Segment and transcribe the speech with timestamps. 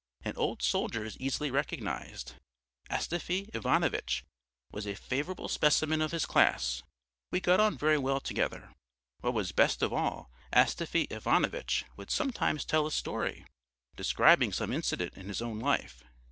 [0.25, 2.33] An old soldier is easily recognised.
[2.89, 4.23] Astafy Ivanovitch
[4.71, 6.81] was a favourable specimen of his class.
[7.29, 8.73] We got on very well together.
[9.19, 13.45] What was best of all, Astafy Ivanovitch would sometimes tell a story,
[13.95, 16.03] describing some incident in his own life.